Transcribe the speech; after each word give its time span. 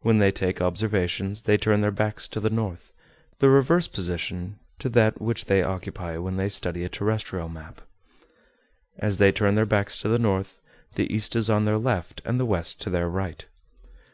When 0.00 0.18
they 0.18 0.30
take 0.30 0.62
observations, 0.62 1.42
they 1.42 1.58
turn 1.58 1.82
their 1.82 1.90
backs 1.90 2.26
to 2.28 2.40
the 2.40 2.48
north, 2.48 2.94
the 3.38 3.50
reverse 3.50 3.86
position 3.86 4.58
to 4.78 4.88
that 4.88 5.20
which 5.20 5.44
they 5.44 5.62
occupy 5.62 6.16
when 6.16 6.36
they 6.38 6.48
study 6.48 6.84
a 6.84 6.88
terrestrial 6.88 7.50
map. 7.50 7.82
As 8.96 9.18
they 9.18 9.30
turn 9.30 9.56
their 9.56 9.66
backs 9.66 9.98
to 9.98 10.08
the 10.08 10.18
north, 10.18 10.62
the 10.94 11.12
east 11.14 11.36
is 11.36 11.50
on 11.50 11.66
their 11.66 11.76
left, 11.76 12.22
and 12.24 12.40
the 12.40 12.46
west 12.46 12.80
to 12.80 12.88
their 12.88 13.10
right. 13.10 13.44